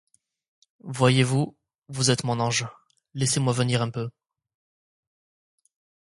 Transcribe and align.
Voyez-vous, 0.79 1.55
vous 1.87 2.09
êtes 2.09 2.23
mon 2.23 2.39
ange, 2.39 2.65
laissez-moi 3.13 3.53
venir 3.53 3.83
un 3.83 3.91
peu. 3.91 4.09